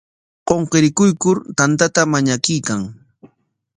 Qunqurikuykur 0.47 1.37
tantata 1.57 2.01
mañakuykan. 2.11 2.81